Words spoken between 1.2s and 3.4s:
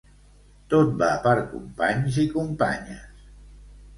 per companys i companyes.